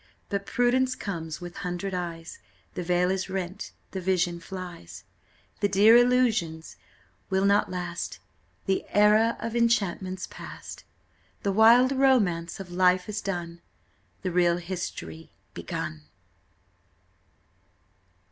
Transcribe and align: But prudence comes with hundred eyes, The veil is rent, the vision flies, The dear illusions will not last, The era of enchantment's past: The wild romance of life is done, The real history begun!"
But 0.29 0.47
prudence 0.47 0.95
comes 0.95 1.39
with 1.39 1.57
hundred 1.57 1.93
eyes, 1.93 2.39
The 2.73 2.81
veil 2.81 3.11
is 3.11 3.29
rent, 3.29 3.71
the 3.91 4.01
vision 4.01 4.39
flies, 4.39 5.03
The 5.59 5.67
dear 5.67 5.95
illusions 5.95 6.75
will 7.29 7.45
not 7.45 7.69
last, 7.69 8.17
The 8.65 8.83
era 8.89 9.37
of 9.39 9.55
enchantment's 9.55 10.25
past: 10.25 10.85
The 11.43 11.51
wild 11.51 11.91
romance 11.91 12.59
of 12.59 12.71
life 12.71 13.07
is 13.07 13.21
done, 13.21 13.61
The 14.23 14.31
real 14.31 14.57
history 14.57 15.29
begun!" 15.53 16.01